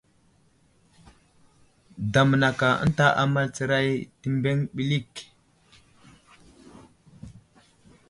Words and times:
Damnaka 2.13 2.69
ənta 2.83 3.07
amal 3.23 3.47
tsəray 3.55 3.89
təbeŋ 4.21 4.57
ɓəlik. 4.75 5.11